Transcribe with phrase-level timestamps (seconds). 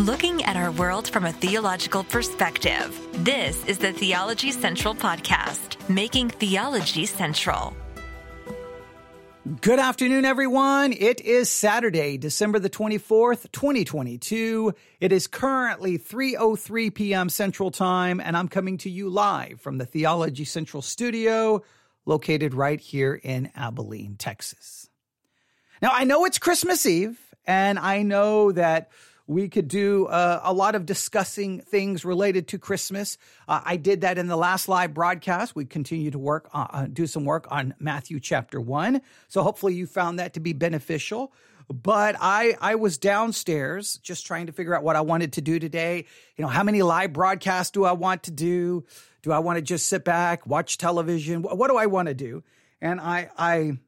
[0.00, 2.98] looking at our world from a theological perspective.
[3.22, 7.76] This is the Theology Central Podcast, making theology central.
[9.60, 10.94] Good afternoon, everyone.
[10.94, 14.72] It is Saturday, December the 24th, 2022.
[15.00, 17.28] It is currently 3.03 p.m.
[17.28, 21.62] Central Time, and I'm coming to you live from the Theology Central studio
[22.06, 24.88] located right here in Abilene, Texas.
[25.82, 28.90] Now, I know it's Christmas Eve, and I know that
[29.30, 33.16] we could do uh, a lot of discussing things related to Christmas.
[33.46, 35.54] Uh, I did that in the last live broadcast.
[35.54, 39.02] We continue to work, uh, uh, do some work on Matthew chapter one.
[39.28, 41.32] So hopefully you found that to be beneficial.
[41.72, 45.60] But I, I was downstairs just trying to figure out what I wanted to do
[45.60, 46.06] today.
[46.36, 48.84] You know, how many live broadcasts do I want to do?
[49.22, 51.42] Do I want to just sit back, watch television?
[51.42, 52.42] What, what do I want to do?
[52.80, 53.78] And I, I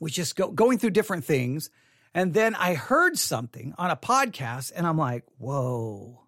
[0.00, 1.70] was just go, going through different things
[2.14, 6.20] and then I heard something on a podcast and I'm like, whoa,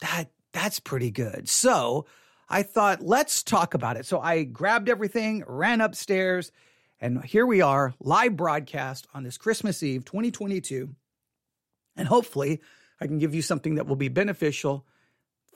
[0.00, 1.48] that, that's pretty good.
[1.48, 2.06] So
[2.48, 4.06] I thought, let's talk about it.
[4.06, 6.52] So I grabbed everything, ran upstairs,
[7.00, 10.94] and here we are, live broadcast on this Christmas Eve 2022.
[11.96, 12.60] And hopefully
[13.00, 14.86] I can give you something that will be beneficial.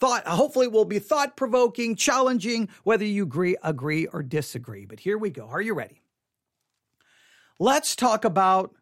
[0.01, 4.87] Thought, hopefully will be thought provoking, challenging, whether you agree, agree or disagree.
[4.87, 5.47] But here we go.
[5.47, 6.01] Are you ready?
[7.61, 8.75] Let's talk about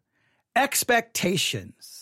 [0.55, 1.93] expectations.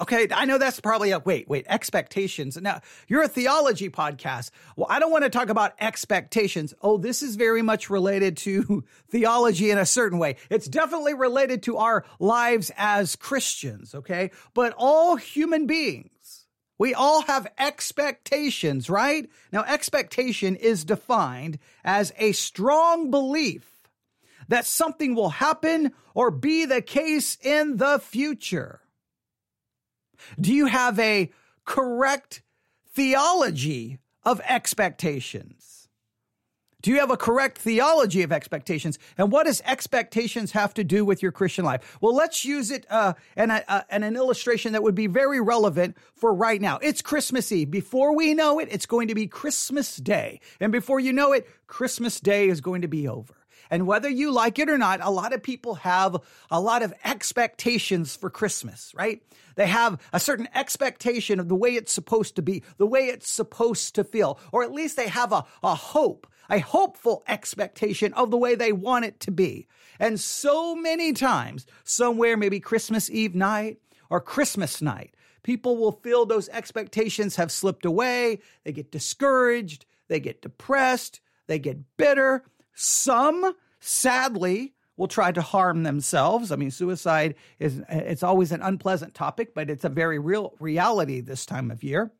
[0.00, 2.60] Okay, I know that's probably a wait, wait, expectations.
[2.60, 4.50] Now, you're a theology podcast.
[4.74, 6.74] Well, I don't want to talk about expectations.
[6.82, 10.36] Oh, this is very much related to theology in a certain way.
[10.50, 14.32] It's definitely related to our lives as Christians, okay?
[14.54, 16.46] But all human beings,
[16.78, 19.30] we all have expectations, right?
[19.52, 23.71] Now, expectation is defined as a strong belief
[24.48, 28.80] that something will happen or be the case in the future?
[30.40, 31.30] Do you have a
[31.64, 32.42] correct
[32.94, 35.72] theology of expectations?
[36.82, 38.98] Do you have a correct theology of expectations?
[39.16, 41.96] And what does expectations have to do with your Christian life?
[42.00, 45.96] Well, let's use it uh, and, uh, and an illustration that would be very relevant
[46.16, 46.78] for right now.
[46.82, 47.70] It's Christmas Eve.
[47.70, 50.40] Before we know it, it's going to be Christmas Day.
[50.58, 53.34] And before you know it, Christmas Day is going to be over.
[53.72, 56.18] And whether you like it or not, a lot of people have
[56.50, 59.22] a lot of expectations for Christmas, right?
[59.54, 63.30] They have a certain expectation of the way it's supposed to be, the way it's
[63.30, 68.30] supposed to feel, or at least they have a, a hope, a hopeful expectation of
[68.30, 69.66] the way they want it to be.
[69.98, 73.78] And so many times, somewhere, maybe Christmas Eve night
[74.10, 78.40] or Christmas night, people will feel those expectations have slipped away.
[78.64, 79.86] They get discouraged.
[80.08, 81.22] They get depressed.
[81.46, 82.44] They get bitter.
[82.74, 86.52] Some, sadly, will try to harm themselves.
[86.52, 91.20] I mean, suicide is it's always an unpleasant topic, but it's a very real reality
[91.20, 92.12] this time of year.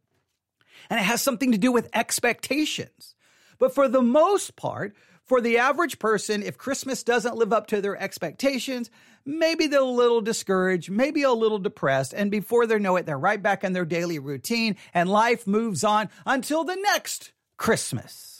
[0.90, 3.14] And it has something to do with expectations.
[3.58, 7.80] But for the most part, for the average person, if Christmas doesn't live up to
[7.80, 8.90] their expectations,
[9.24, 13.18] maybe they're a little discouraged, maybe a little depressed, and before they know it, they're
[13.18, 18.31] right back in their daily routine and life moves on until the next Christmas.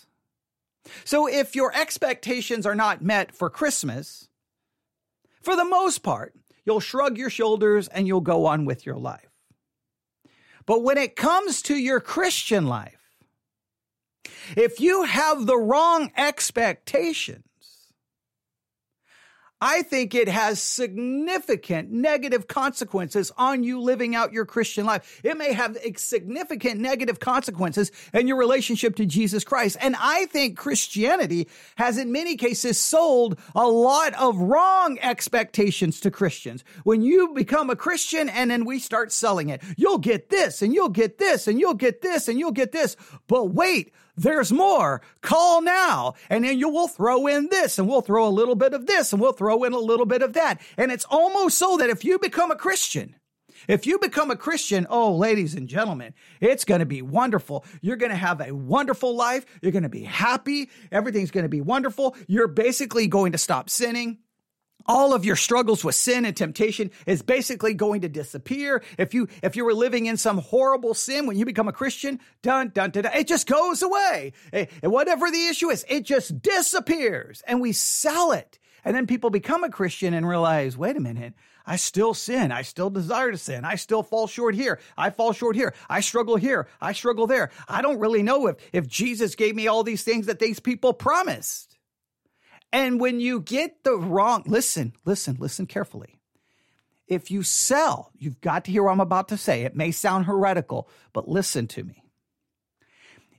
[1.04, 4.28] So if your expectations are not met for Christmas,
[5.42, 6.34] for the most part,
[6.64, 9.28] you'll shrug your shoulders and you'll go on with your life.
[10.66, 12.98] But when it comes to your Christian life,
[14.56, 17.44] if you have the wrong expectation,
[19.64, 25.20] I think it has significant negative consequences on you living out your Christian life.
[25.22, 29.76] It may have significant negative consequences in your relationship to Jesus Christ.
[29.80, 36.10] And I think Christianity has in many cases sold a lot of wrong expectations to
[36.10, 36.64] Christians.
[36.82, 40.74] When you become a Christian and then we start selling it, you'll get this and
[40.74, 42.96] you'll get this and you'll get this and you'll get this.
[43.28, 45.02] But wait, there's more.
[45.20, 46.14] Call now.
[46.30, 49.12] And then you will throw in this and we'll throw a little bit of this
[49.12, 50.60] and we'll throw in a little bit of that.
[50.76, 53.16] And it's almost so that if you become a Christian,
[53.68, 57.64] if you become a Christian, oh, ladies and gentlemen, it's going to be wonderful.
[57.80, 59.46] You're going to have a wonderful life.
[59.60, 60.70] You're going to be happy.
[60.90, 62.16] Everything's going to be wonderful.
[62.26, 64.18] You're basically going to stop sinning
[64.86, 68.82] all of your struggles with sin and temptation is basically going to disappear.
[68.98, 72.20] If you if you were living in some horrible sin when you become a Christian,
[72.42, 74.32] dun dun dun, dun it just goes away.
[74.52, 78.58] And whatever the issue is, it just disappears, and we sell it.
[78.84, 82.50] And then people become a Christian and realize, wait a minute, I still sin.
[82.50, 83.64] I still desire to sin.
[83.64, 84.80] I still fall short here.
[84.96, 85.74] I fall short here.
[85.88, 86.66] I struggle here.
[86.80, 87.50] I struggle there.
[87.68, 90.92] I don't really know if if Jesus gave me all these things that these people
[90.92, 91.71] promised.
[92.72, 96.18] And when you get the wrong, listen, listen, listen carefully.
[97.06, 99.62] if you sell, you've got to hear what I'm about to say.
[99.62, 102.02] It may sound heretical, but listen to me.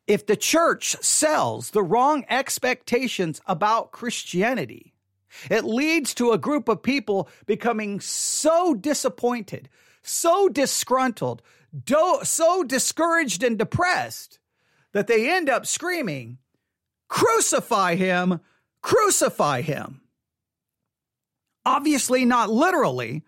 [0.06, 4.94] If the church sells the wrong expectations about Christianity,
[5.50, 9.70] it leads to a group of people becoming so disappointed,
[10.04, 11.42] so disgruntled,
[12.24, 14.40] so discouraged and depressed
[14.92, 16.38] that they end up screaming,
[17.08, 18.40] Crucify him!
[18.84, 20.02] Crucify him!
[21.66, 23.24] Obviously, not literally,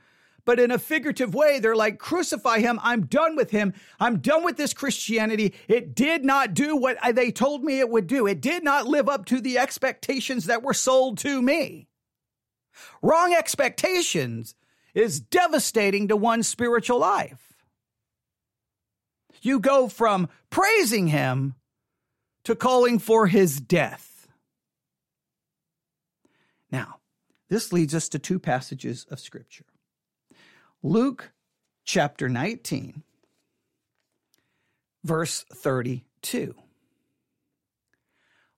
[0.45, 2.79] but in a figurative way, they're like, crucify him.
[2.83, 3.73] I'm done with him.
[3.99, 5.55] I'm done with this Christianity.
[5.67, 8.27] It did not do what they told me it would do.
[8.27, 11.87] It did not live up to the expectations that were sold to me.
[13.01, 14.53] Wrong expectations
[14.93, 17.53] is devastating to one's spiritual life.
[19.41, 21.55] You go from praising him
[22.43, 24.27] to calling for his death.
[26.71, 26.99] Now,
[27.49, 29.65] this leads us to two passages of Scripture.
[30.81, 31.31] Luke
[31.83, 33.03] chapter 19,
[35.03, 36.55] verse 32.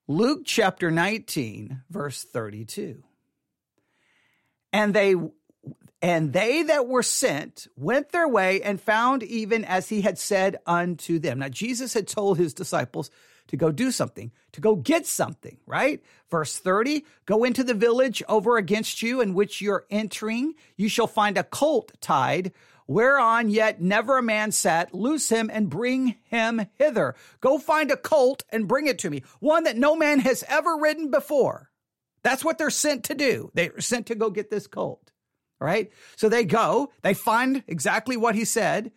[0.06, 3.02] Luke chapter 19, verse 32.
[4.72, 5.14] And they
[6.00, 10.58] and they that were sent went their way and found even as he had said
[10.64, 11.40] unto them.
[11.40, 13.10] Now Jesus had told his disciples
[13.48, 16.02] to go do something, to go get something, right?
[16.30, 20.54] Verse 30 Go into the village over against you in which you're entering.
[20.76, 22.52] You shall find a colt tied,
[22.86, 24.94] whereon yet never a man sat.
[24.94, 27.14] Loose him and bring him hither.
[27.40, 30.76] Go find a colt and bring it to me, one that no man has ever
[30.76, 31.70] ridden before.
[32.22, 33.50] That's what they're sent to do.
[33.54, 35.12] They're sent to go get this colt,
[35.60, 35.90] right?
[36.16, 38.92] So they go, they find exactly what he said.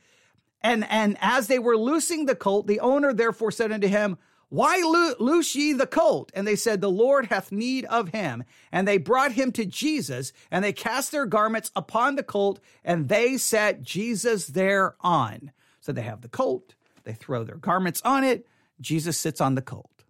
[0.61, 4.17] And, and as they were loosing the colt, the owner therefore said unto him,
[4.51, 6.29] why lo- loose ye the colt?
[6.35, 8.43] And they said, The Lord hath need of him.
[8.69, 13.07] And they brought him to Jesus, and they cast their garments upon the colt, and
[13.07, 15.53] they set Jesus thereon.
[15.79, 16.75] So they have the colt,
[17.05, 18.45] they throw their garments on it,
[18.81, 20.03] Jesus sits on the colt.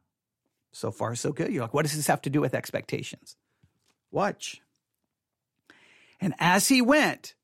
[0.72, 1.54] So far, so good.
[1.54, 3.36] You're like, what does this have to do with expectations?
[4.10, 4.60] Watch.
[6.20, 7.36] And as he went,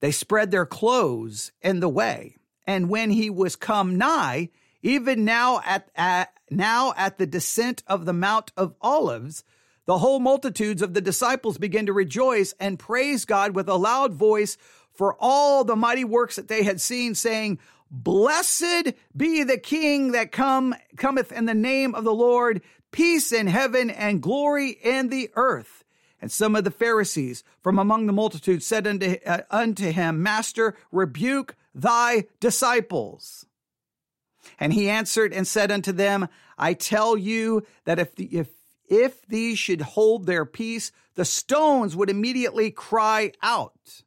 [0.00, 2.34] they spread their clothes in the way.
[2.66, 4.50] And when he was come nigh,
[4.82, 9.44] even now at, at now at the descent of the Mount of Olives,
[9.86, 14.12] the whole multitudes of the disciples begin to rejoice and praise God with a loud
[14.12, 14.56] voice
[14.92, 17.58] for all the mighty works that they had seen, saying,
[17.90, 23.46] Blessed be the King that come cometh in the name of the Lord, peace in
[23.46, 25.84] heaven and glory in the earth.
[26.20, 30.76] And some of the Pharisees from among the multitude said unto, uh, unto him, Master,
[30.92, 33.46] rebuke thy disciples.
[34.62, 38.48] And he answered and said unto them, I tell you that if, the, if,
[38.88, 44.04] if these should hold their peace, the stones would immediately cry out.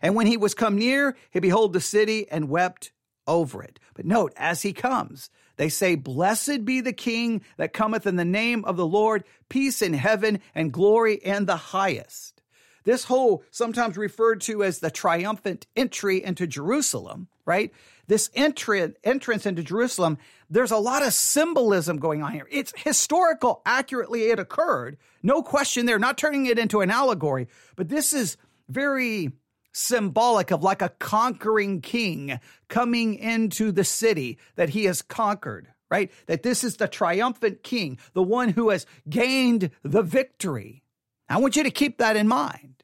[0.00, 2.92] And when he was come near, he behold the city and wept
[3.26, 3.78] over it.
[3.92, 5.28] But note, as he comes,
[5.58, 9.82] they say, Blessed be the King that cometh in the name of the Lord, peace
[9.82, 12.42] in heaven and glory in the highest.
[12.84, 17.70] This whole, sometimes referred to as the triumphant entry into Jerusalem, right?
[18.06, 20.18] This entrance into Jerusalem,
[20.50, 22.46] there's a lot of symbolism going on here.
[22.50, 24.98] It's historical, accurately, it occurred.
[25.22, 28.36] No question there, not turning it into an allegory, but this is
[28.68, 29.32] very
[29.72, 36.12] symbolic of like a conquering king coming into the city that he has conquered, right?
[36.26, 40.82] That this is the triumphant king, the one who has gained the victory.
[41.28, 42.82] I want you to keep that in mind.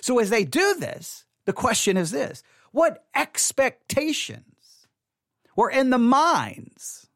[0.00, 2.42] So as they do this, the question is this
[2.74, 4.88] what expectations
[5.54, 7.06] were in the minds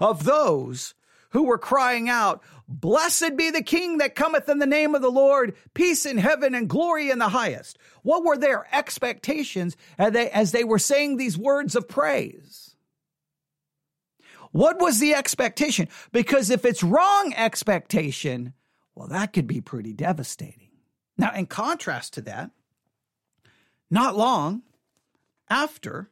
[0.00, 0.94] of those
[1.30, 5.10] who were crying out, Blessed be the King that cometh in the name of the
[5.10, 7.78] Lord, peace in heaven and glory in the highest.
[8.02, 12.74] What were their expectations as they, as they were saying these words of praise?
[14.50, 15.86] What was the expectation?
[16.10, 18.54] Because if it's wrong expectation,
[18.96, 20.70] well, that could be pretty devastating.
[21.16, 22.50] Now, in contrast to that,
[23.88, 24.62] not long
[25.48, 26.10] after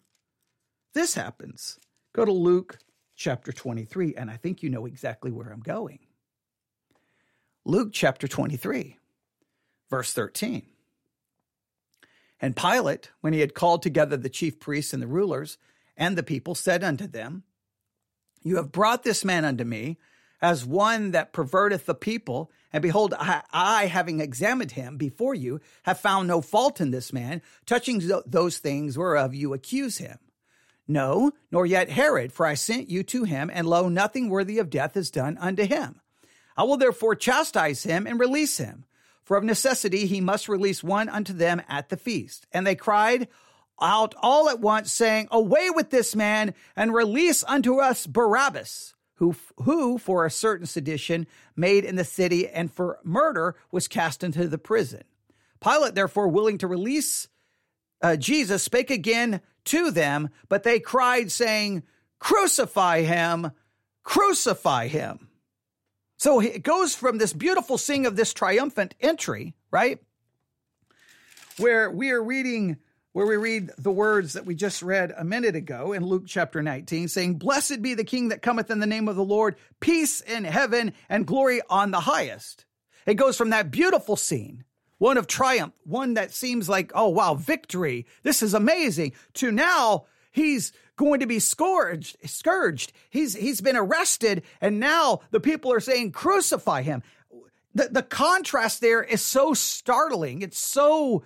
[0.93, 1.79] this happens,
[2.13, 2.79] go to Luke
[3.17, 6.01] chapter 23, and I think you know exactly where I'm going.
[7.65, 8.99] Luke chapter 23,
[9.91, 10.63] verse 13.
[12.41, 15.57] And Pilate, when he had called together the chief priests and the rulers
[15.97, 17.45] and the people, said unto them,
[18.43, 19.99] You have brought this man unto me
[20.43, 22.51] as one that perverteth the people.
[22.75, 27.41] And behold, I, having examined him before you, have found no fault in this man,
[27.67, 30.19] touching those things whereof you accuse him.
[30.89, 34.71] No, nor yet Herod, for I sent you to him, and lo, nothing worthy of
[34.71, 36.01] death is done unto him.
[36.57, 38.87] I will therefore chastise him and release him.
[39.23, 42.45] for of necessity he must release one unto them at the feast.
[42.51, 43.29] And they cried
[43.81, 49.35] out all at once, saying, Away with this man, and release unto us Barabbas, who,
[49.63, 54.49] who for a certain sedition made in the city and for murder was cast into
[54.49, 55.03] the prison.
[55.61, 57.29] Pilate, therefore, willing to release
[58.03, 61.83] uh, Jesus, spake again to them, but they cried, saying,
[62.19, 63.51] Crucify him,
[64.03, 65.29] crucify him.
[66.19, 69.99] So it goes from this beautiful scene of this triumphant entry, right?
[71.57, 72.79] Where we are reading,
[73.15, 76.61] where we read the words that we just read a minute ago in Luke chapter
[76.61, 80.21] 19, saying, Blessed be the King that cometh in the name of the Lord, peace
[80.21, 82.67] in heaven and glory on the highest.
[83.07, 84.65] It goes from that beautiful scene,
[84.99, 88.05] one of triumph, one that seems like, oh wow, victory.
[88.25, 92.93] This is amazing, to now he's going to be scourged, scourged.
[93.11, 97.05] He's he's been arrested, and now the people are saying, crucify him.
[97.77, 100.43] The the contrast there is so startling.
[100.43, 101.23] It's so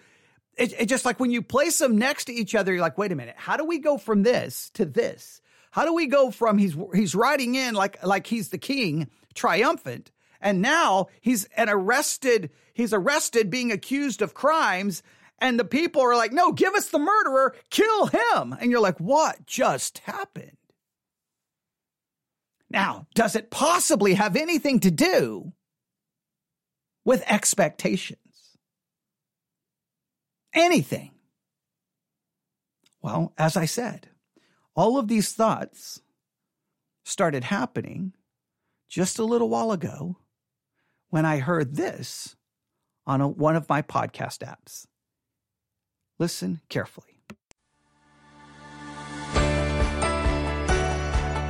[0.59, 3.13] it, it just like when you place them next to each other, you're like, wait
[3.13, 5.41] a minute, how do we go from this to this?
[5.71, 10.11] How do we go from he's he's riding in like like he's the king, triumphant,
[10.41, 15.03] and now he's an arrested, he's arrested being accused of crimes
[15.41, 18.57] and the people are like, no, give us the murderer, kill him.
[18.61, 20.57] And you're like, what just happened?
[22.71, 25.53] Now, does it possibly have anything to do
[27.05, 28.19] with expectations?
[30.55, 31.13] Anything?
[33.03, 34.09] Well, as I said,
[34.75, 36.01] all of these thoughts
[37.05, 38.13] started happening
[38.89, 40.17] just a little while ago
[41.11, 42.37] when I heard this
[43.07, 44.87] on a, one of my podcast apps.
[46.19, 47.19] Listen carefully.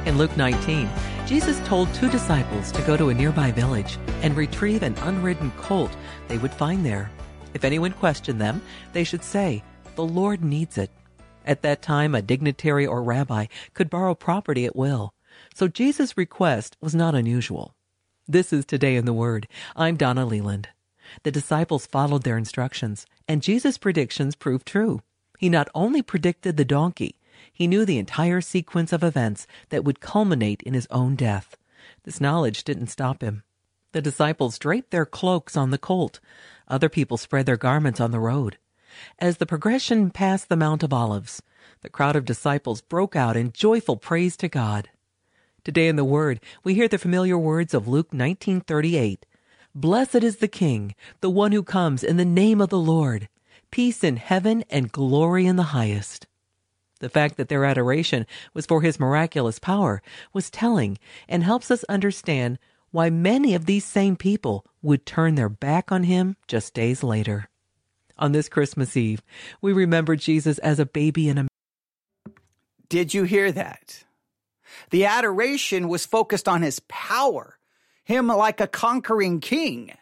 [0.07, 0.88] In Luke 19,
[1.26, 5.95] Jesus told two disciples to go to a nearby village and retrieve an unridden colt
[6.28, 7.11] they would find there.
[7.55, 8.62] If anyone questioned them,
[8.93, 9.62] they should say,
[9.97, 10.90] The Lord needs it.
[11.45, 15.14] At that time, a dignitary or rabbi could borrow property at will.
[15.55, 17.75] So Jesus' request was not unusual.
[18.26, 19.49] This is Today in the Word.
[19.75, 20.69] I'm Donna Leland.
[21.23, 25.00] The disciples followed their instructions, and Jesus' predictions proved true.
[25.38, 27.17] He not only predicted the donkey,
[27.52, 31.57] he knew the entire sequence of events that would culminate in his own death.
[32.05, 33.43] This knowledge didn't stop him.
[33.93, 36.21] The disciples draped their cloaks on the colt.
[36.69, 38.59] Other people spread their garments on the road.
[39.19, 41.43] As the progression passed the Mount of Olives,
[41.81, 44.91] the crowd of disciples broke out in joyful praise to God.
[45.65, 49.25] Today in the Word, we hear the familiar words of Luke 19:38.
[49.75, 53.29] Blessed is the King, the one who comes in the name of the Lord.
[53.71, 56.27] Peace in heaven and glory in the highest.
[57.01, 60.99] The fact that their adoration was for his miraculous power was telling
[61.29, 62.59] and helps us understand
[62.90, 67.49] why many of these same people would turn their back on him just days later.
[68.16, 69.23] On this Christmas Eve,
[69.61, 71.47] we remember Jesus as a baby in a.
[72.88, 74.04] Did you hear that?
[74.90, 77.59] The adoration was focused on his power,
[78.04, 79.92] him like a conquering king.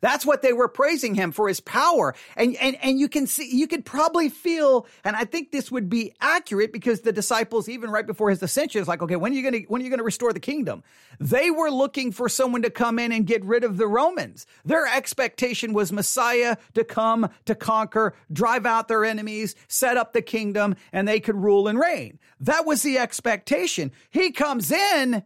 [0.00, 2.14] That's what they were praising him for his power.
[2.36, 5.88] And, and, and you can see, you could probably feel, and I think this would
[5.88, 9.34] be accurate because the disciples, even right before his ascension, is like, okay, when are
[9.34, 10.82] you going to, when are you going to restore the kingdom?
[11.18, 14.46] They were looking for someone to come in and get rid of the Romans.
[14.64, 20.22] Their expectation was Messiah to come to conquer, drive out their enemies, set up the
[20.22, 22.18] kingdom, and they could rule and reign.
[22.40, 23.90] That was the expectation.
[24.10, 25.24] He comes in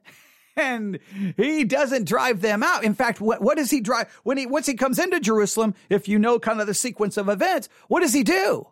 [0.56, 0.98] and
[1.36, 2.84] he doesn't drive them out.
[2.84, 5.74] In fact, what, what does he drive when he once he comes into Jerusalem?
[5.88, 8.68] If you know kind of the sequence of events, what does he do?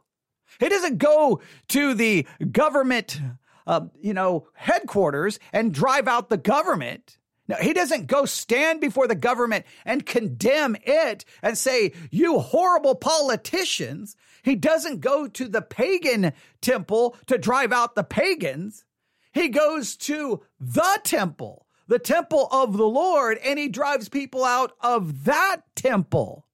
[0.58, 3.20] He doesn't go to the government,
[3.66, 7.18] uh, you know, headquarters and drive out the government.
[7.48, 12.94] No, he doesn't go stand before the government and condemn it and say, you horrible
[12.94, 14.16] politicians.
[14.42, 18.84] He doesn't go to the pagan temple to drive out the pagans.
[19.32, 24.72] He goes to the temple the temple of the Lord and he drives people out
[24.80, 26.46] of that temple.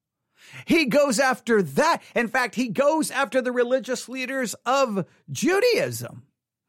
[0.64, 2.02] He goes after that.
[2.14, 6.22] In fact, he goes after the religious leaders of Judaism.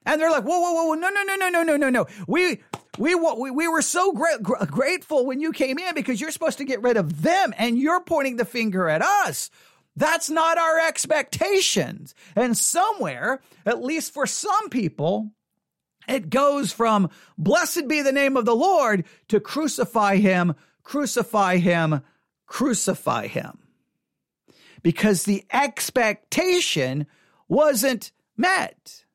[0.05, 2.07] And they're like, whoa, whoa, whoa, no, no, no, no, no, no, no, no.
[2.27, 2.61] We,
[2.97, 6.57] we, we, we were so gra- gra- grateful when you came in because you're supposed
[6.57, 9.49] to get rid of them and you're pointing the finger at us.
[9.95, 12.13] That's not our expectations.
[12.35, 15.31] And somewhere, at least for some people,
[16.07, 22.01] it goes from blessed be the name of the Lord to crucify him, crucify him,
[22.45, 23.59] crucify him.
[24.83, 27.07] Because the expectation
[27.47, 29.05] wasn't met.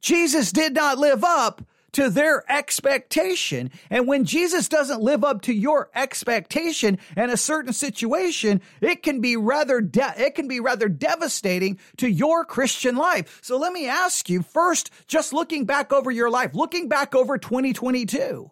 [0.00, 1.62] Jesus did not live up
[1.96, 3.70] to their expectation.
[3.88, 9.22] And when Jesus doesn't live up to your expectation in a certain situation, it can
[9.22, 13.38] be rather, de- it can be rather devastating to your Christian life.
[13.40, 17.38] So let me ask you first, just looking back over your life, looking back over
[17.38, 18.50] 2022,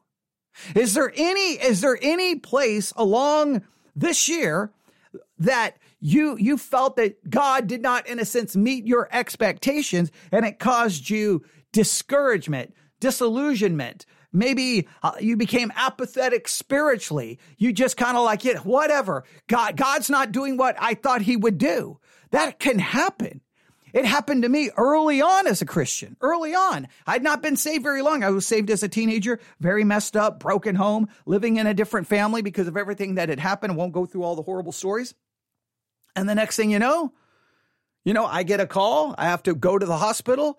[0.75, 3.63] is there any, is there any place along
[3.95, 4.73] this year
[5.39, 10.47] that you you felt that God did not in a sense meet your expectations and
[10.47, 12.73] it caused you discouragement,
[13.04, 14.06] disillusionment.
[14.32, 17.38] Maybe uh, you became apathetic spiritually.
[17.58, 19.25] You just kind of like, yeah, whatever.
[19.46, 22.00] God God's not doing what I thought he would do.
[22.30, 23.42] That can happen.
[23.92, 26.16] It happened to me early on as a Christian.
[26.23, 26.88] Early on.
[27.06, 28.25] I'd not been saved very long.
[28.25, 32.06] I was saved as a teenager, very messed up, broken home, living in a different
[32.06, 33.75] family because of everything that had happened.
[33.75, 35.14] I won't go through all the horrible stories.
[36.16, 37.12] And the next thing you know,
[38.02, 39.14] you know, I get a call.
[39.18, 40.58] I have to go to the hospital.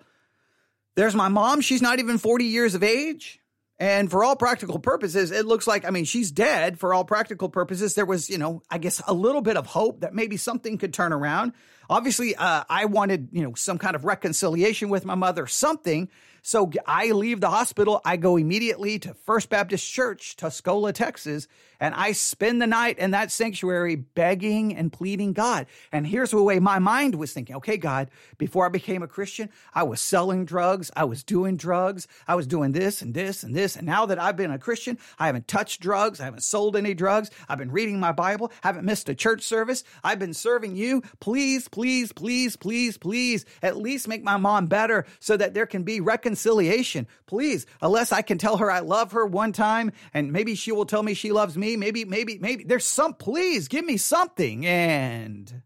[0.95, 1.61] There's my mom.
[1.61, 3.39] She's not even 40 years of age.
[3.77, 7.49] And for all practical purposes, it looks like, I mean, she's dead for all practical
[7.49, 7.93] purposes.
[7.93, 10.93] There was, you know, I guess a little bit of hope that maybe something could
[10.93, 11.51] turn around.
[11.89, 16.09] Obviously, uh, I wanted, you know, some kind of reconciliation with my mother, something.
[16.45, 18.01] So I leave the hospital.
[18.05, 21.47] I go immediately to First Baptist Church, Tuscola, Texas,
[21.79, 25.65] and I spend the night in that sanctuary begging and pleading God.
[25.91, 27.55] And here's the way my mind was thinking.
[27.55, 30.91] Okay, God, before I became a Christian, I was selling drugs.
[30.95, 32.07] I was doing drugs.
[32.27, 33.75] I was doing this and this and this.
[33.75, 36.21] And now that I've been a Christian, I haven't touched drugs.
[36.21, 37.31] I haven't sold any drugs.
[37.49, 38.51] I've been reading my Bible.
[38.61, 39.83] haven't missed a church service.
[40.03, 41.01] I've been serving you.
[41.19, 45.81] Please, please, please, please, please, at least make my mom better so that there can
[45.81, 46.34] be reconciliation.
[46.35, 50.73] Reconciliation, please, unless I can tell her I love her one time and maybe she
[50.73, 51.77] will tell me she loves me.
[51.77, 54.65] Maybe, maybe, maybe there's some, please give me something.
[54.65, 55.61] And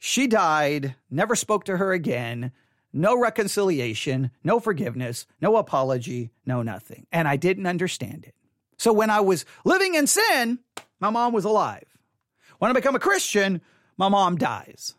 [0.00, 2.50] she died, never spoke to her again.
[2.92, 7.06] No reconciliation, no forgiveness, no apology, no nothing.
[7.12, 8.34] And I didn't understand it.
[8.76, 10.58] So when I was living in sin,
[10.98, 11.86] my mom was alive.
[12.58, 13.60] When I become a Christian,
[13.96, 14.96] my mom dies.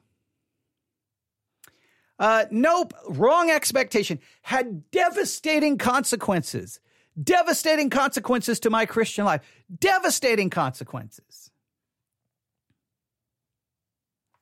[2.18, 4.20] Uh, nope, wrong expectation.
[4.42, 6.80] Had devastating consequences.
[7.22, 9.42] Devastating consequences to my Christian life.
[9.80, 11.52] Devastating consequences.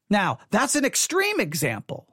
[0.10, 2.08] Now, that's an extreme example.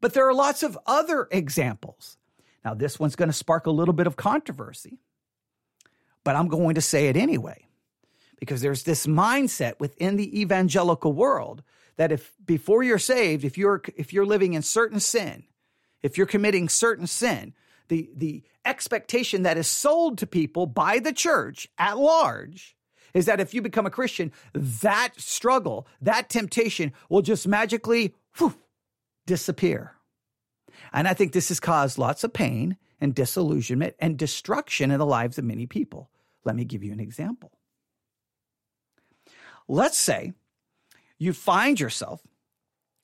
[0.00, 2.18] But there are lots of other examples.
[2.64, 4.98] Now, this one's going to spark a little bit of controversy,
[6.24, 7.66] but I'm going to say it anyway
[8.38, 11.62] because there's this mindset within the evangelical world
[11.96, 15.44] that if before you're saved, if you're if you're living in certain sin,
[16.02, 17.54] if you're committing certain sin,
[17.88, 22.76] the the expectation that is sold to people by the church at large
[23.12, 28.54] is that if you become a Christian, that struggle, that temptation will just magically whew,
[29.26, 29.92] disappear.
[30.92, 35.06] And I think this has caused lots of pain and disillusionment and destruction in the
[35.06, 36.10] lives of many people.
[36.44, 37.52] Let me give you an example.
[39.68, 40.34] Let's say
[41.18, 42.20] you find yourself,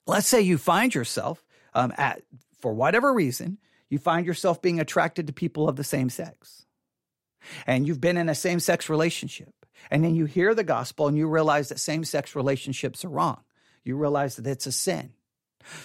[0.07, 1.43] let's say you find yourself
[1.73, 2.21] um, at,
[2.59, 3.57] for whatever reason,
[3.89, 6.65] you find yourself being attracted to people of the same sex.
[7.65, 9.53] And you've been in a same sex relationship.
[9.89, 13.41] And then you hear the gospel and you realize that same sex relationships are wrong.
[13.83, 15.13] You realize that it's a sin.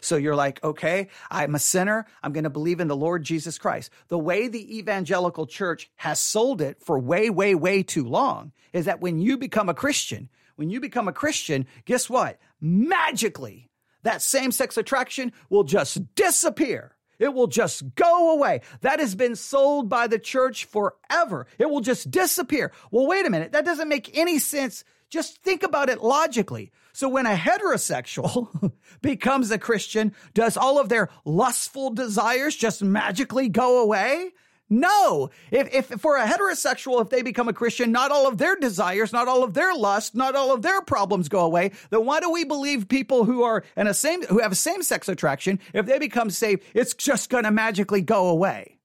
[0.01, 2.07] So you're like, okay, I'm a sinner.
[2.23, 3.91] I'm going to believe in the Lord Jesus Christ.
[4.09, 8.87] The way the evangelical church has sold it for way, way, way too long is
[8.87, 12.39] that when you become a Christian, when you become a Christian, guess what?
[12.61, 13.71] Magically,
[14.03, 16.97] that same sex attraction will just disappear.
[17.19, 18.61] It will just go away.
[18.83, 21.47] That has been sold by the church forever.
[21.59, 22.73] It will just disappear.
[22.91, 23.53] Well, wait a minute.
[23.53, 24.85] That doesn't make any sense.
[25.09, 26.73] Just think about it logically.
[26.93, 33.49] So when a heterosexual becomes a Christian, does all of their lustful desires just magically
[33.49, 34.33] go away?
[34.69, 35.31] No.
[35.51, 39.13] If, if for a heterosexual, if they become a Christian, not all of their desires,
[39.13, 41.73] not all of their lust, not all of their problems go away.
[41.91, 45.09] Then why do we believe people who are in a same, who have same sex
[45.09, 48.76] attraction, if they become saved, it's just going to magically go away?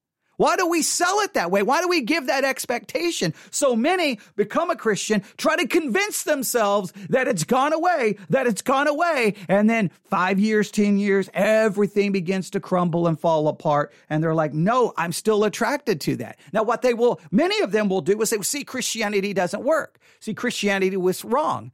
[0.42, 1.62] Why do we sell it that way?
[1.62, 3.32] Why do we give that expectation?
[3.52, 8.60] So many become a Christian, try to convince themselves that it's gone away, that it's
[8.60, 9.36] gone away.
[9.46, 13.92] And then five years, 10 years, everything begins to crumble and fall apart.
[14.10, 16.40] And they're like, no, I'm still attracted to that.
[16.52, 20.00] Now, what they will, many of them will do is say, see, Christianity doesn't work.
[20.18, 21.70] See, Christianity was wrong.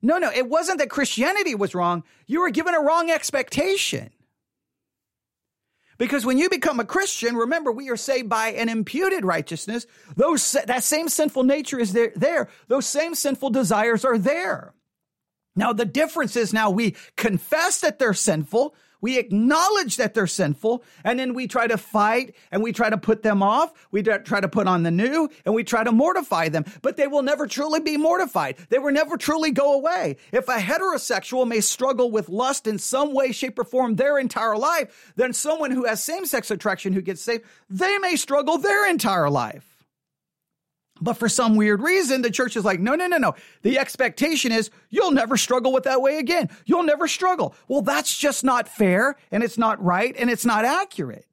[0.00, 2.04] No, no, it wasn't that Christianity was wrong.
[2.28, 4.12] You were given a wrong expectation.
[6.02, 9.86] Because when you become a Christian, remember we are saved by an imputed righteousness.
[10.16, 12.48] Those that same sinful nature is there, there.
[12.66, 14.74] Those same sinful desires are there.
[15.54, 18.74] Now the difference is now we confess that they're sinful.
[19.02, 22.96] We acknowledge that they're sinful and then we try to fight and we try to
[22.96, 23.72] put them off.
[23.90, 27.08] We try to put on the new and we try to mortify them, but they
[27.08, 28.56] will never truly be mortified.
[28.70, 30.16] They will never truly go away.
[30.32, 34.56] If a heterosexual may struggle with lust in some way, shape, or form their entire
[34.56, 38.88] life, then someone who has same sex attraction who gets saved, they may struggle their
[38.88, 39.71] entire life.
[41.02, 43.34] But for some weird reason, the church is like, no, no, no, no.
[43.62, 46.48] The expectation is you'll never struggle with that way again.
[46.64, 47.56] You'll never struggle.
[47.66, 51.26] Well, that's just not fair and it's not right and it's not accurate.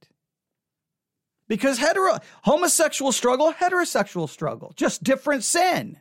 [1.47, 5.99] Because hetero, homosexual struggle, heterosexual struggle, just different sin.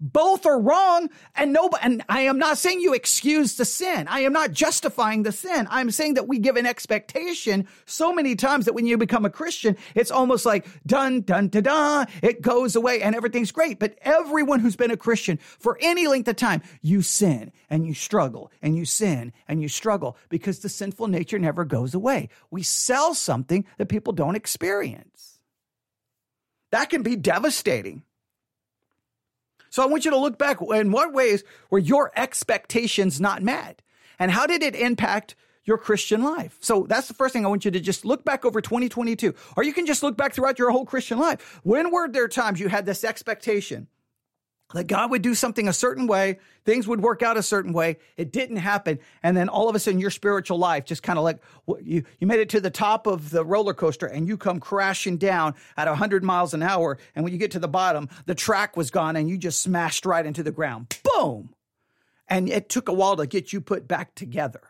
[0.00, 4.06] Both are wrong, and no, and I am not saying you excuse the sin.
[4.08, 5.66] I am not justifying the sin.
[5.70, 9.30] I'm saying that we give an expectation so many times that when you become a
[9.30, 12.04] Christian, it's almost like dun dun da da.
[12.22, 13.78] It goes away and everything's great.
[13.78, 17.94] But everyone who's been a Christian for any length of time, you sin and you
[17.94, 22.28] struggle and you sin and you struggle because the sinful nature never goes away.
[22.50, 25.38] We sell something that people don't experience.
[26.70, 28.02] That can be devastating.
[29.74, 33.82] So I want you to look back in what ways were your expectations not met?
[34.20, 35.34] And how did it impact
[35.64, 36.56] your Christian life?
[36.60, 39.34] So that's the first thing I want you to just look back over 2022.
[39.56, 41.58] Or you can just look back throughout your whole Christian life.
[41.64, 43.88] When were there times you had this expectation
[44.72, 47.98] that God would do something a certain way, things would work out a certain way.
[48.16, 48.98] It didn't happen.
[49.22, 51.38] And then all of a sudden your spiritual life just kind of like
[51.82, 55.18] you, you made it to the top of the roller coaster and you come crashing
[55.18, 56.98] down at 100 miles an hour.
[57.14, 60.06] And when you get to the bottom, the track was gone and you just smashed
[60.06, 60.98] right into the ground.
[61.04, 61.50] Boom.
[62.26, 64.62] And it took a while to get you put back together.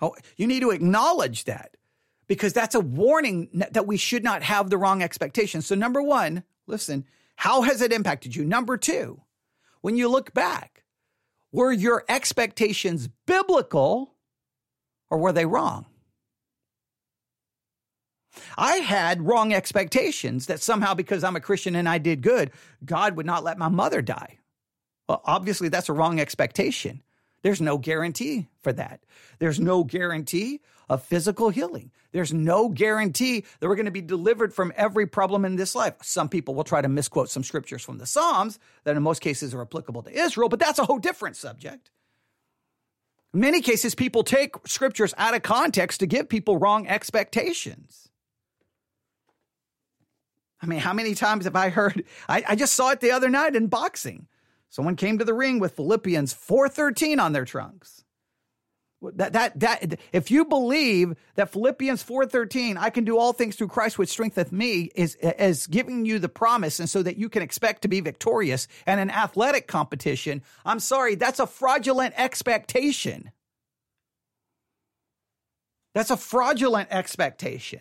[0.00, 1.76] Oh, you need to acknowledge that
[2.28, 5.66] because that's a warning that we should not have the wrong expectations.
[5.66, 7.04] So, number one, Listen,
[7.36, 8.44] how has it impacted you?
[8.44, 9.22] Number two,
[9.80, 10.84] when you look back,
[11.50, 14.14] were your expectations biblical
[15.10, 15.86] or were they wrong?
[18.56, 22.50] I had wrong expectations that somehow because I'm a Christian and I did good,
[22.84, 24.38] God would not let my mother die.
[25.08, 27.02] Well, obviously, that's a wrong expectation.
[27.42, 29.00] There's no guarantee for that.
[29.38, 31.90] There's no guarantee of physical healing.
[32.12, 35.94] There's no guarantee that we're going to be delivered from every problem in this life.
[36.02, 39.54] Some people will try to misquote some scriptures from the Psalms that in most cases
[39.54, 41.90] are applicable to Israel, but that's a whole different subject.
[43.34, 48.08] In many cases, people take scriptures out of context to give people wrong expectations.
[50.60, 52.04] I mean, how many times have I heard?
[52.28, 54.26] I, I just saw it the other night in boxing.
[54.70, 58.04] Someone came to the ring with Philippians 4:13 on their trunks.
[59.00, 63.68] That that that if you believe that Philippians 4:13 I can do all things through
[63.68, 67.40] Christ which strengtheneth me is is giving you the promise and so that you can
[67.40, 73.30] expect to be victorious in an athletic competition I'm sorry that's a fraudulent expectation
[75.94, 77.80] That's a fraudulent expectation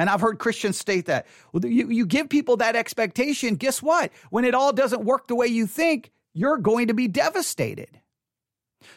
[0.00, 1.26] and I've heard Christians state that.
[1.52, 3.56] You, you give people that expectation.
[3.56, 4.10] Guess what?
[4.30, 8.00] When it all doesn't work the way you think, you're going to be devastated.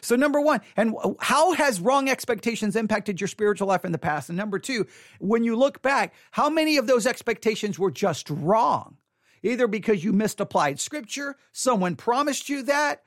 [0.00, 4.30] So, number one, and how has wrong expectations impacted your spiritual life in the past?
[4.30, 4.86] And number two,
[5.18, 8.96] when you look back, how many of those expectations were just wrong?
[9.42, 13.02] Either because you misapplied scripture, someone promised you that,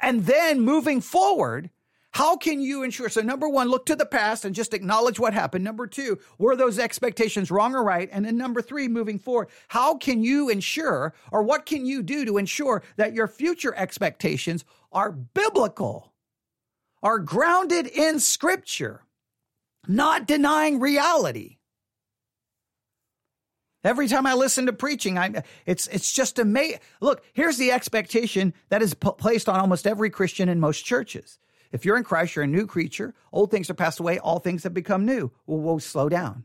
[0.00, 1.70] and then moving forward,
[2.20, 3.08] how can you ensure?
[3.08, 5.64] So, number one, look to the past and just acknowledge what happened.
[5.64, 8.10] Number two, were those expectations wrong or right?
[8.12, 12.26] And then number three, moving forward, how can you ensure or what can you do
[12.26, 16.12] to ensure that your future expectations are biblical,
[17.02, 19.00] are grounded in scripture,
[19.88, 21.56] not denying reality?
[23.82, 26.80] Every time I listen to preaching, I it's it's just amazing.
[27.00, 31.38] Look, here's the expectation that is p- placed on almost every Christian in most churches.
[31.72, 33.14] If you're in Christ, you're a new creature.
[33.32, 34.18] Old things are passed away.
[34.18, 35.30] All things have become new.
[35.46, 36.44] Well, we'll slow down.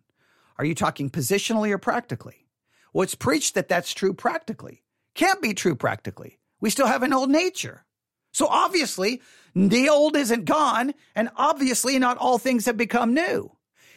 [0.58, 2.48] Are you talking positionally or practically?
[2.94, 4.84] Well, it's preached that that's true practically.
[5.16, 6.40] Can't be true practically.
[6.62, 7.86] We still have an old nature.
[8.32, 9.22] So obviously,
[9.56, 13.52] the old isn't gone, and obviously, not all things have become new.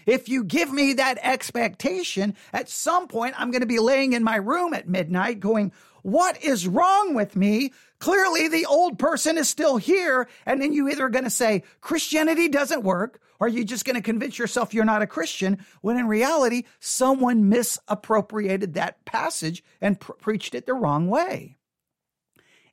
[0.07, 4.25] If you give me that expectation, at some point, I'm going to be laying in
[4.25, 7.73] my room at midnight going, what is wrong with me?
[8.01, 10.29] Clearly, the old person is still here.
[10.47, 13.85] And then you either are going to say Christianity doesn't work, or you're you just
[13.85, 19.65] going to convince yourself you're not a Christian when in reality, someone misappropriated that passage
[19.81, 21.57] and pr- preached it the wrong way.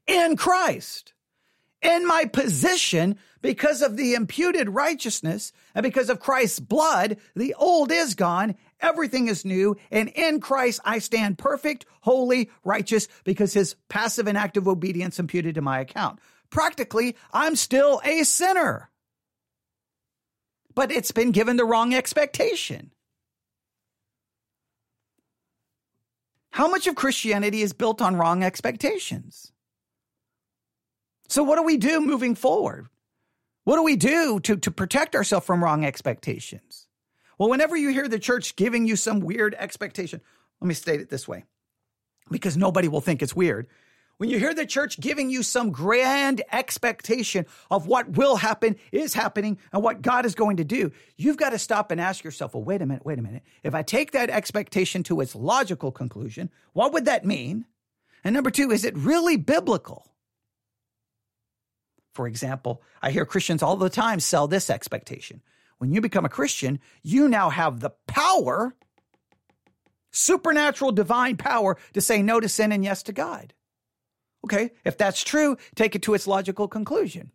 [0.05, 1.14] In Christ,
[1.85, 7.91] in my position, because of the imputed righteousness and because of Christ's blood, the old
[7.91, 9.77] is gone Everything is new.
[9.91, 15.55] And in Christ, I stand perfect, holy, righteous because his passive and active obedience imputed
[15.55, 16.19] to my account.
[16.51, 18.89] practically, I'm still a sinner.
[20.73, 22.91] But it's been given the wrong expectation.
[26.51, 29.51] How much of Christianity is built on wrong expectations?
[31.27, 32.87] So, what do we do moving forward?
[33.63, 36.87] What do we do to, to protect ourselves from wrong expectations?
[37.37, 40.21] Well, whenever you hear the church giving you some weird expectation,
[40.61, 41.45] let me state it this way
[42.31, 43.67] because nobody will think it's weird.
[44.17, 49.13] When you hear the church giving you some grand expectation of what will happen, is
[49.13, 52.53] happening, and what God is going to do, you've got to stop and ask yourself,
[52.53, 53.43] well, wait a minute, wait a minute.
[53.63, 57.65] If I take that expectation to its logical conclusion, what would that mean?
[58.23, 60.14] And number two, is it really biblical?
[62.15, 65.41] For example, I hear Christians all the time sell this expectation.
[65.79, 68.73] When you become a Christian, you now have the power,
[70.11, 73.53] supernatural divine power, to say no to sin and yes to God.
[74.45, 77.31] Okay, if that's true, take it to its logical conclusion.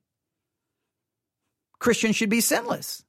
[1.78, 3.04] Christians should be sinless.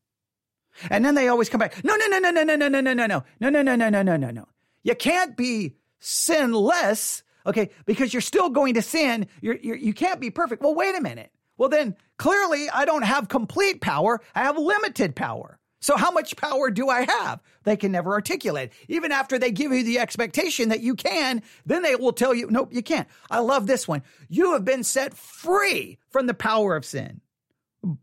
[0.89, 2.93] And then they always come back, no, no, no, no, no, no, no, no, no,
[2.93, 4.47] no, no, no, no, no, no, no, no, no, no.
[4.83, 9.27] You can't be sinless, okay, because you're still going to sin.
[9.39, 10.61] You're, you're, you can't be perfect.
[10.61, 11.31] Well, wait a minute.
[11.61, 14.19] Well, then clearly I don't have complete power.
[14.33, 15.59] I have limited power.
[15.79, 17.39] So how much power do I have?
[17.65, 18.71] They can never articulate.
[18.87, 22.47] Even after they give you the expectation that you can, then they will tell you,
[22.49, 23.07] nope, you can't.
[23.29, 24.01] I love this one.
[24.27, 27.21] You have been set free from the power of sin,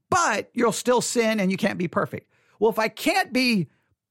[0.08, 2.30] but you'll still sin and you can't be perfect.
[2.60, 3.70] Well, if I can't be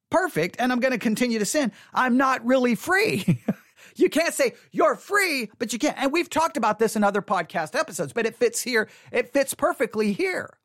[0.09, 3.41] perfect and I'm going to continue to sin, I'm not really free.
[3.95, 5.97] you can't say you're free, but you can't.
[5.97, 8.89] And we've talked about this in other podcast episodes, but it fits here.
[9.11, 10.57] It fits perfectly here.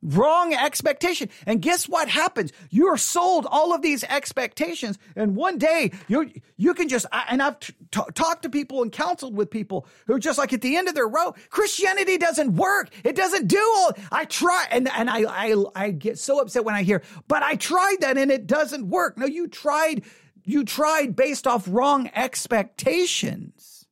[0.00, 1.28] Wrong expectation.
[1.44, 2.52] And guess what happens?
[2.70, 4.96] You're sold all of these expectations.
[5.16, 8.92] And one day you you can just, and I've t- t- talked to people and
[8.92, 11.36] counseled with people who are just like at the end of their rope.
[11.50, 12.90] Christianity doesn't work.
[13.02, 16.76] It doesn't do all, I try, and, and I, I, I get so upset when
[16.76, 19.18] I hear, but I tried that and it doesn't work.
[19.18, 20.04] No, you tried,
[20.48, 23.86] you tried based off wrong expectations.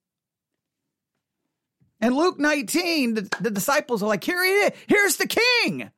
[2.00, 4.72] And Luke 19, the, the disciples are like, here he is.
[4.86, 5.90] Here's the king.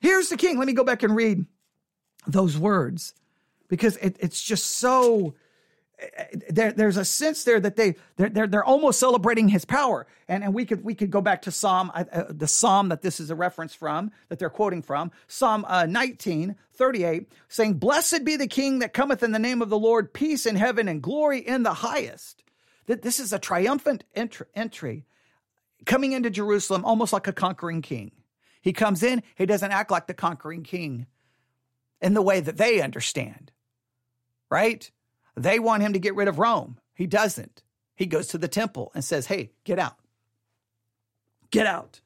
[0.00, 0.58] Here's the king.
[0.58, 1.46] Let me go back and read
[2.26, 3.14] those words
[3.68, 5.34] because it, it's just so.
[6.50, 10.44] There, there's a sense there that they they're, they're, they're almost celebrating his power, and
[10.44, 13.30] and we could we could go back to Psalm uh, the Psalm that this is
[13.30, 18.46] a reference from that they're quoting from Psalm uh, 19 38 saying, "Blessed be the
[18.46, 21.62] King that cometh in the name of the Lord, peace in heaven and glory in
[21.62, 22.42] the highest."
[22.86, 25.06] That this is a triumphant entry
[25.86, 28.12] coming into Jerusalem almost like a conquering king.
[28.60, 31.06] He comes in, he doesn't act like the conquering king
[32.00, 33.50] in the way that they understand,
[34.50, 34.90] right?
[35.36, 36.78] They want him to get rid of Rome.
[36.94, 37.62] He doesn't.
[37.96, 39.96] He goes to the temple and says, Hey, get out.
[41.50, 42.00] Get out.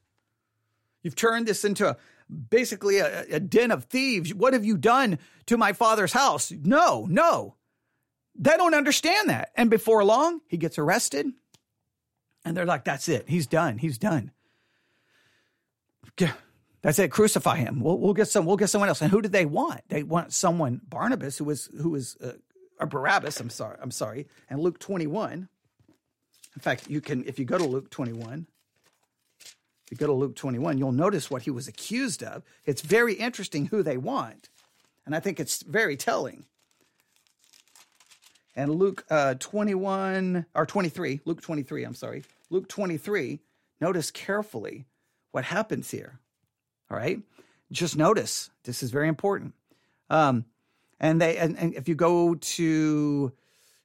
[1.01, 1.97] You've turned this into a,
[2.49, 4.33] basically a, a den of thieves.
[4.33, 6.51] What have you done to my father's house?
[6.51, 7.55] No, no.
[8.35, 9.51] They don't understand that.
[9.55, 11.27] And before long, he gets arrested.
[12.45, 13.27] And they're like, that's it.
[13.27, 13.77] He's done.
[13.77, 14.31] He's done.
[16.81, 17.11] That's it.
[17.11, 17.81] Crucify him.
[17.81, 18.45] We'll, we'll get some.
[18.45, 19.01] We'll get someone else.
[19.01, 19.81] And who did they want?
[19.89, 22.33] They want someone Barnabas, who was who was uh,
[22.79, 23.39] or Barabbas.
[23.39, 23.77] I'm sorry.
[23.81, 24.27] I'm sorry.
[24.49, 25.49] And Luke 21.
[26.55, 28.47] In fact, you can if you go to Luke 21.
[29.85, 32.43] If you go to Luke 21, you'll notice what he was accused of.
[32.65, 34.49] It's very interesting who they want,
[35.05, 36.45] and I think it's very telling.
[38.55, 41.83] And Luke uh, 21 or 23, Luke 23.
[41.83, 43.39] I'm sorry, Luke 23.
[43.81, 44.85] Notice carefully
[45.31, 46.19] what happens here.
[46.91, 47.21] All right.
[47.71, 49.53] Just notice this is very important.
[50.09, 50.45] Um,
[50.99, 53.31] and they and, and if you go to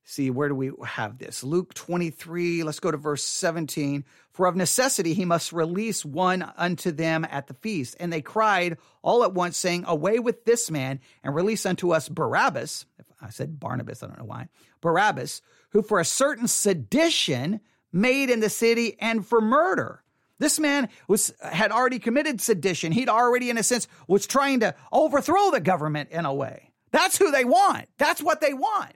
[0.05, 4.57] see where do we have this luke 23 let's go to verse 17 for of
[4.57, 9.33] necessity he must release one unto them at the feast and they cried all at
[9.33, 12.85] once saying away with this man and release unto us barabbas
[13.23, 14.49] i said barnabas i don't know why
[14.81, 17.61] barabbas who for a certain sedition
[17.93, 20.03] made in the city and for murder
[20.39, 22.93] this man was had already committed sedition.
[22.93, 26.74] He'd already, in a sense, was trying to overthrow the government in a way.
[26.95, 27.89] That's who they want.
[27.99, 28.95] That's what they want.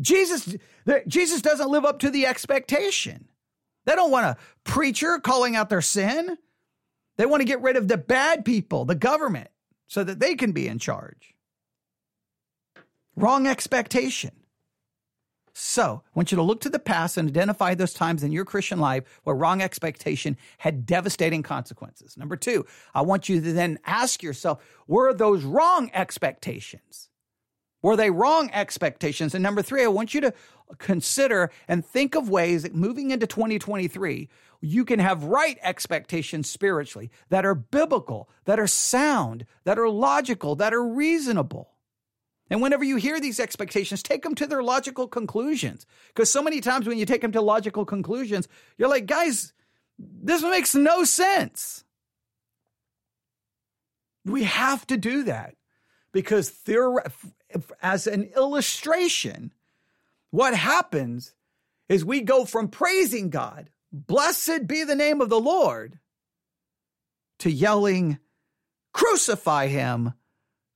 [0.00, 0.56] Jesus,
[1.06, 3.28] Jesus doesn't live up to the expectation.
[3.84, 6.38] They don't want a preacher calling out their sin.
[7.18, 9.48] They want to get rid of the bad people, the government,
[9.88, 11.34] so that they can be in charge.
[13.14, 14.30] Wrong expectation.
[15.52, 18.46] So I want you to look to the past and identify those times in your
[18.46, 22.16] Christian life where wrong expectation had devastating consequences.
[22.16, 27.10] Number two, I want you to then ask yourself, were those wrong expectations?
[27.84, 29.34] Were they wrong expectations?
[29.34, 30.32] And number three, I want you to
[30.78, 34.30] consider and think of ways that moving into 2023,
[34.62, 40.56] you can have right expectations spiritually that are biblical, that are sound, that are logical,
[40.56, 41.72] that are reasonable.
[42.48, 45.84] And whenever you hear these expectations, take them to their logical conclusions.
[46.08, 49.52] Because so many times when you take them to logical conclusions, you're like, guys,
[49.98, 51.84] this makes no sense.
[54.24, 55.56] We have to do that
[56.14, 56.94] because there,
[57.82, 59.52] as an illustration,
[60.30, 61.34] what happens
[61.88, 65.98] is we go from praising God, blessed be the name of the Lord,
[67.38, 68.18] to yelling,
[68.92, 70.14] crucify him,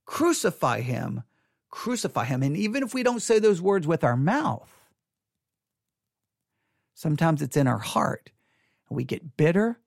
[0.05, 1.23] crucify him,
[1.71, 2.43] crucify him.
[2.43, 4.71] And even if we don't say those words with our mouth,
[6.95, 8.31] sometimes it's in our heart.
[8.89, 9.79] And we get bitter,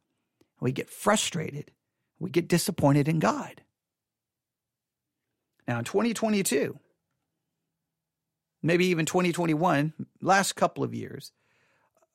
[0.60, 1.71] we get frustrated,
[2.19, 3.62] we get disappointed in God.
[5.67, 6.78] Now, in 2022,
[8.62, 11.32] maybe even 2021, last couple of years,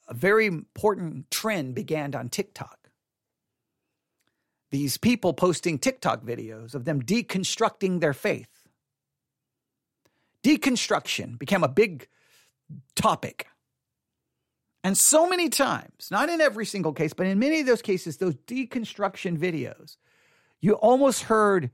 [0.09, 2.91] a very important trend began on TikTok.
[4.71, 8.49] These people posting TikTok videos of them deconstructing their faith.
[10.43, 12.09] Deconstruction became a big
[12.95, 13.47] topic.
[14.85, 18.19] And so many times, not in every single case, but in many of those cases,
[18.19, 19.97] those deconstruction videos,
[20.61, 21.71] you almost heard,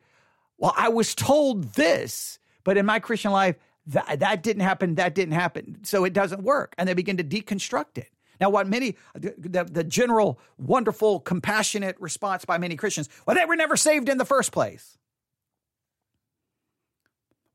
[0.62, 3.56] well, I was told this, but in my Christian life,
[3.88, 5.80] that, that didn't happen, that didn't happen.
[5.82, 6.72] So it doesn't work.
[6.78, 8.10] And they begin to deconstruct it.
[8.40, 13.56] Now, what many, the, the general, wonderful, compassionate response by many Christians, well, they were
[13.56, 14.96] never saved in the first place.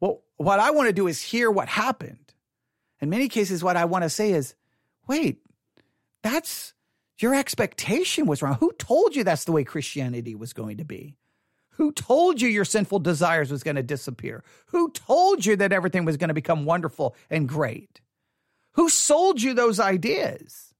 [0.01, 2.33] Well, what I want to do is hear what happened.
[2.99, 4.53] In many cases, what I want to say is,
[5.07, 5.39] wait,
[6.23, 6.73] that's
[7.19, 8.57] your expectation was wrong.
[8.59, 11.15] Who told you that's the way Christianity was going to be?
[11.77, 14.43] Who told you your sinful desires was going to disappear?
[14.67, 18.01] Who told you that everything was going to become wonderful and great?
[18.73, 20.73] Who sold you those ideas?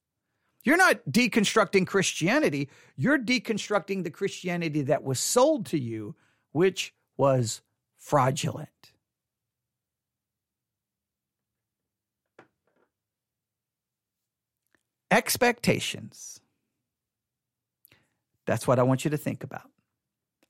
[0.64, 2.70] You're not deconstructing Christianity.
[2.96, 6.16] You're deconstructing the Christianity that was sold to you,
[6.52, 7.62] which was
[7.98, 8.70] fraudulent.
[15.12, 16.42] Expectations.
[18.48, 19.70] That's what I want you to think about.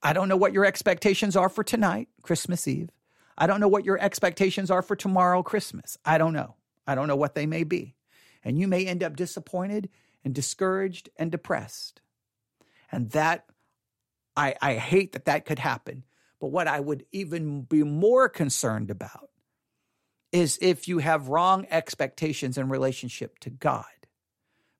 [0.02, 2.90] I don't know what your expectations are for tonight, Christmas Eve.
[3.36, 5.96] I don't know what your expectations are for tomorrow, Christmas.
[6.04, 6.56] I don't know.
[6.86, 7.94] I don't know what they may be.
[8.44, 9.88] And you may end up disappointed
[10.24, 12.00] and discouraged and depressed.
[12.90, 13.44] And that,
[14.36, 16.04] I, I hate that that could happen.
[16.40, 19.30] But what I would even be more concerned about
[20.30, 23.84] is if you have wrong expectations in relationship to God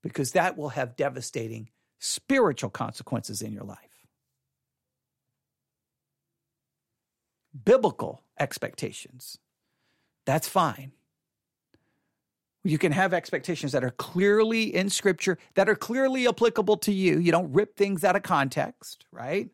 [0.02, 3.87] because that will have devastating spiritual consequences in your life.
[7.64, 9.38] Biblical expectations,
[10.26, 10.92] that's fine.
[12.64, 17.18] You can have expectations that are clearly in scripture, that are clearly applicable to you.
[17.18, 19.48] You don't rip things out of context, right?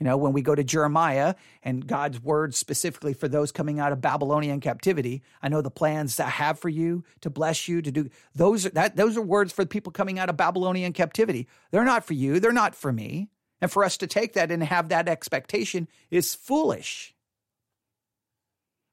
[0.00, 3.92] You know, when we go to Jeremiah and God's words specifically for those coming out
[3.92, 7.92] of Babylonian captivity, I know the plans I have for you to bless you to
[7.92, 11.46] do those that those are words for the people coming out of Babylonian captivity.
[11.70, 13.28] They're not for you, they're not for me.
[13.60, 17.14] And for us to take that and have that expectation is foolish.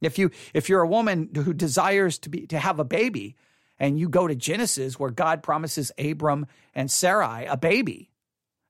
[0.01, 3.35] If you if you're a woman who desires to be to have a baby
[3.79, 8.11] and you go to Genesis where God promises Abram and Sarai a baby,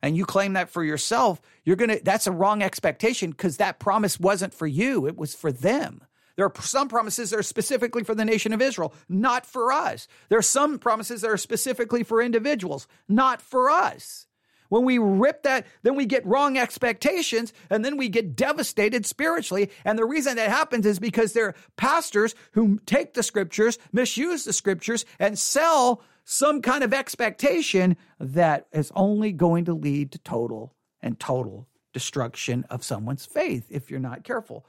[0.02, 3.80] and you claim that for yourself, you're going to, that's a wrong expectation because that
[3.80, 6.04] promise wasn't for you, it was for them.
[6.36, 10.08] There are some promises that are specifically for the nation of Israel, not for us.
[10.30, 14.27] There are some promises that are specifically for individuals, not for us.
[14.70, 19.70] When we rip that, then we get wrong expectations and then we get devastated spiritually.
[19.86, 24.44] And the reason that happens is because there are pastors who take the scriptures, misuse
[24.44, 30.20] the scriptures, and sell some kind of expectation that is only going to lead to
[30.20, 34.66] total and total destruction of someone's faith if you're not careful.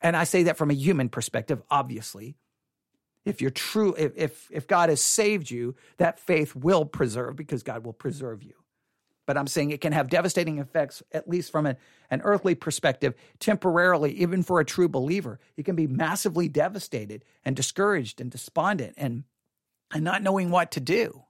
[0.00, 2.36] And I say that from a human perspective, obviously.
[3.26, 7.62] If you're true, if, if, if God has saved you, that faith will preserve because
[7.62, 8.54] God will preserve you.
[9.30, 11.76] But I'm saying it can have devastating effects, at least from an,
[12.10, 15.38] an earthly perspective, temporarily, even for a true believer.
[15.54, 19.22] You can be massively devastated and discouraged and despondent and
[19.92, 21.22] and not knowing what to do.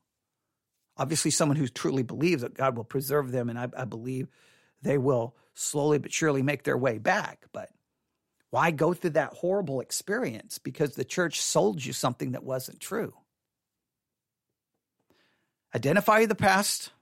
[0.96, 4.28] Obviously, someone who truly believes that God will preserve them, and I, I believe
[4.80, 7.48] they will slowly but surely make their way back.
[7.52, 7.68] But
[8.48, 13.12] why go through that horrible experience because the church sold you something that wasn't true?
[15.74, 16.92] Identify the past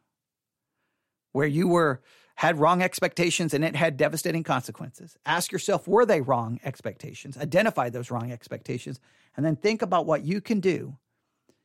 [1.33, 2.01] where you were
[2.37, 5.17] had wrong expectations and it had devastating consequences.
[5.27, 7.37] Ask yourself, were they wrong expectations?
[7.37, 9.01] Identify those wrong expectations
[9.37, 10.97] and then think about what you can do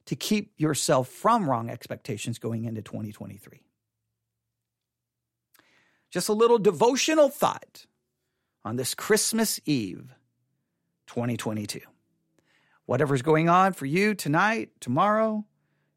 [0.05, 3.61] to keep yourself from wrong expectations going into 2023.
[6.09, 7.85] Just a little devotional thought
[8.65, 10.13] on this Christmas Eve
[11.07, 11.81] 2022.
[12.85, 15.45] Whatever's going on for you tonight, tomorrow,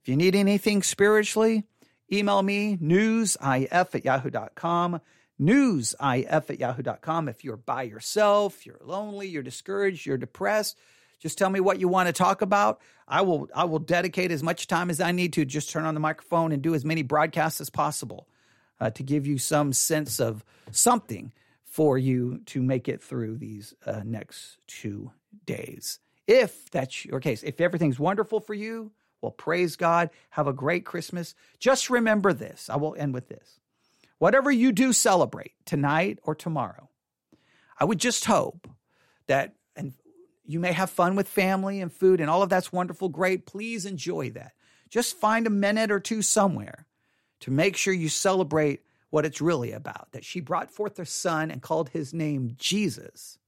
[0.02, 1.64] if you need anything spiritually,
[2.12, 5.00] email me newsif at yahoo.com.
[5.40, 7.28] Newsif at yahoo.com.
[7.28, 10.78] If you're by yourself, you're lonely, you're discouraged, you're depressed,
[11.18, 12.80] just tell me what you want to talk about.
[13.08, 15.94] I will I will dedicate as much time as I need to just turn on
[15.94, 18.28] the microphone and do as many broadcasts as possible
[18.80, 21.32] uh, to give you some sense of something
[21.64, 25.10] for you to make it through these uh, next two
[25.44, 25.98] days.
[26.26, 28.90] If that's your case, if everything's wonderful for you,
[29.26, 30.10] well, praise God.
[30.30, 31.34] Have a great Christmas.
[31.58, 32.70] Just remember this.
[32.70, 33.58] I will end with this.
[34.18, 36.88] Whatever you do celebrate tonight or tomorrow,
[37.76, 38.68] I would just hope
[39.26, 39.94] that, and
[40.44, 43.46] you may have fun with family and food and all of that's wonderful, great.
[43.46, 44.52] Please enjoy that.
[44.90, 46.86] Just find a minute or two somewhere
[47.40, 51.50] to make sure you celebrate what it's really about that she brought forth her son
[51.50, 53.38] and called his name Jesus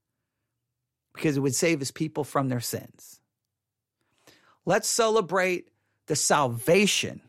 [1.13, 3.18] because it would save his people from their sins.
[4.69, 5.67] Let's celebrate
[6.05, 7.21] the salvation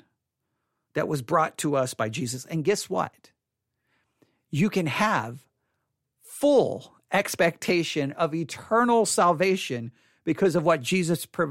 [0.92, 2.44] that was brought to us by Jesus.
[2.44, 3.30] And guess what?
[4.50, 5.46] You can have
[6.20, 9.90] full expectation of eternal salvation
[10.22, 11.46] because of what Jesus, uh,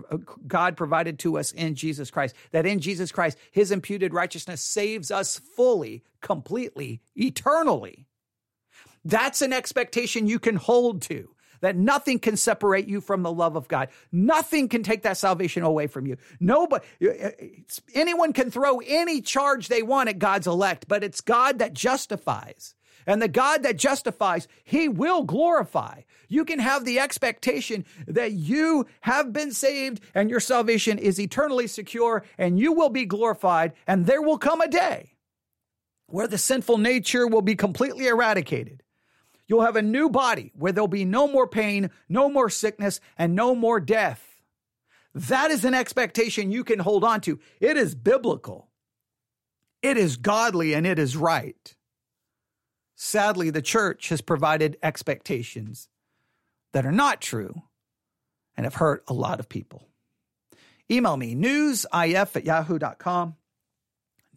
[0.45, 2.35] God provided to us in Jesus Christ.
[2.51, 8.05] That in Jesus Christ, his imputed righteousness saves us fully, completely, eternally.
[9.03, 11.29] That's an expectation you can hold to.
[11.61, 13.89] That nothing can separate you from the love of God.
[14.11, 16.17] Nothing can take that salvation away from you.
[16.39, 16.85] Nobody,
[17.93, 22.75] anyone can throw any charge they want at God's elect, but it's God that justifies.
[23.05, 26.01] And the God that justifies, he will glorify.
[26.27, 31.67] You can have the expectation that you have been saved and your salvation is eternally
[31.67, 33.73] secure and you will be glorified.
[33.87, 35.13] And there will come a day
[36.05, 38.83] where the sinful nature will be completely eradicated.
[39.49, 43.35] You'll have a new body where there'll be no more pain, no more sickness, and
[43.35, 44.23] no more death.
[45.15, 47.39] That is an expectation you can hold on to.
[47.59, 48.69] It is biblical.
[49.81, 51.75] It is godly and it is right.
[52.95, 55.89] Sadly, the church has provided expectations
[56.71, 57.63] that are not true
[58.55, 59.87] and have hurt a lot of people.
[60.91, 63.35] Email me newsif at yahoo.com.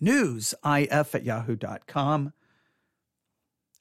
[0.01, 2.33] Newsif at yahoo.com.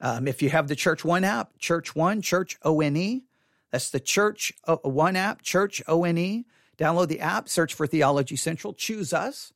[0.02, 3.24] Um, if you have the Church One app, Church One, Church O N E,
[3.72, 4.52] that's the Church
[4.84, 6.46] One app, Church O N E.
[6.78, 9.54] Download the app, search for Theology Central, choose us,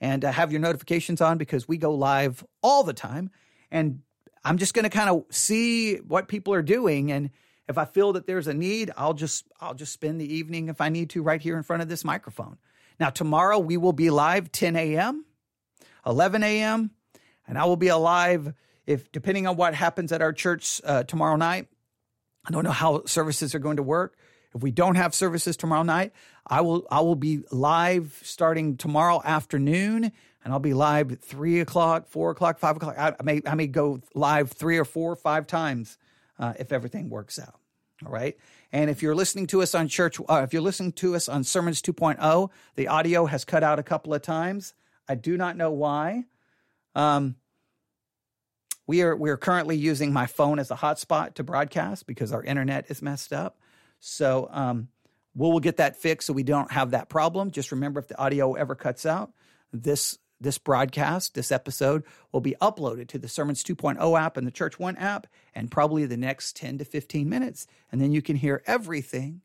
[0.00, 3.30] and uh, have your notifications on because we go live all the time.
[3.70, 4.02] And
[4.44, 7.30] I'm just going to kind of see what people are doing and
[7.70, 10.80] if I feel that there's a need, I'll just I'll just spend the evening if
[10.80, 12.58] I need to right here in front of this microphone.
[12.98, 15.24] Now tomorrow we will be live 10 a.m.,
[16.04, 16.90] 11 a.m.,
[17.46, 18.52] and I will be alive
[18.86, 21.68] if depending on what happens at our church uh, tomorrow night.
[22.46, 24.16] I don't know how services are going to work.
[24.54, 26.12] If we don't have services tomorrow night,
[26.46, 30.10] I will I will be live starting tomorrow afternoon
[30.42, 32.96] and I'll be live at three o'clock, four o'clock, five o'clock.
[32.98, 35.98] I, may I may go live three or four or five times
[36.38, 37.60] uh, if everything works out.
[38.04, 38.36] All right.
[38.72, 41.44] And if you're listening to us on church, uh, if you're listening to us on
[41.44, 44.74] Sermon Audio, the audio has cut out a couple of times.
[45.08, 46.24] I do not know why.
[46.94, 47.36] Um,
[48.90, 52.42] we are we are currently using my phone as a hotspot to broadcast because our
[52.42, 53.56] internet is messed up.
[54.00, 54.88] So um,
[55.32, 57.52] we'll, we'll get that fixed so we don't have that problem.
[57.52, 59.30] Just remember if the audio ever cuts out,
[59.72, 64.50] this this broadcast, this episode, will be uploaded to the Sermon Audio app and the
[64.50, 67.68] Church One app, and probably the next 10 to 15 minutes.
[67.92, 69.42] And then you can hear everything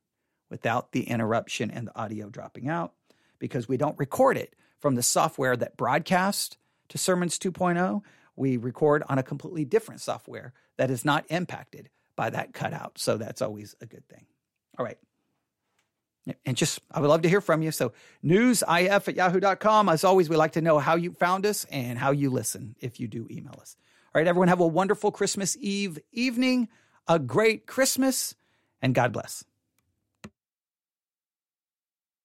[0.50, 2.94] without the interruption and the audio dropping out
[3.38, 6.58] because we don't record it from the software that broadcasts
[6.90, 8.02] to Sermon Audio.
[8.36, 12.98] We record on a completely different software that is not impacted by that cutout.
[12.98, 14.26] So that's always a good thing.
[14.78, 14.98] All right.
[16.46, 17.72] And just, I would love to hear from you.
[17.72, 19.90] So, newsif at yahoo.com.
[19.90, 23.00] As always, we like to know how you found us and how you listen if
[23.00, 23.76] you do email us.
[24.14, 26.68] All right, everyone, have a wonderful Christmas Eve evening,
[27.08, 28.34] a great Christmas,
[28.82, 29.46] and God bless.